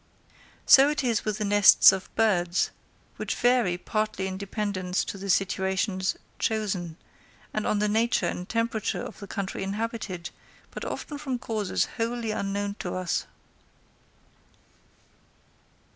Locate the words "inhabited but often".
9.61-11.19